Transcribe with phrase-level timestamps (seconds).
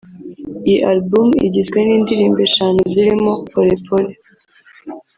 [0.67, 4.13] Iyi album igizwe n’indirimbo eshanu zirimo ‘Pole Pole’